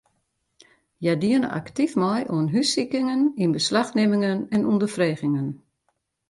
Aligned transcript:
Hja 1.01 1.13
diene 1.23 1.49
aktyf 1.59 1.93
mei 2.03 2.21
oan 2.35 2.47
hússikingen, 2.53 3.21
ynbeslachnimmingen 3.43 4.39
en 4.55 4.67
ûnderfregingen. 4.71 5.47